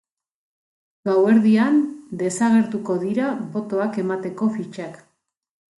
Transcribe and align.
Gauerdian 1.09 1.77
desagertuko 2.23 2.97
dira 3.07 3.31
botoak 3.59 4.05
emateko 4.07 4.53
fitxak. 4.59 5.01